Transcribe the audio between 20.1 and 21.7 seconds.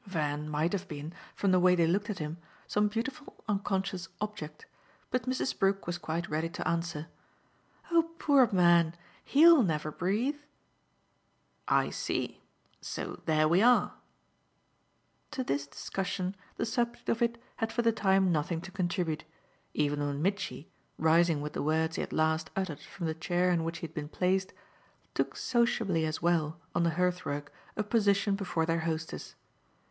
Mitchy, rising with the